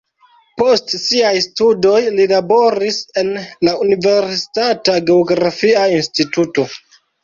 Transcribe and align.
Post 0.61 0.95
siaj 1.01 1.33
studoj 1.47 1.99
li 2.17 2.27
laboris 2.33 2.99
en 3.25 3.31
la 3.71 3.77
universitata 3.87 5.01
geografia 5.15 5.89
instituto. 6.03 6.73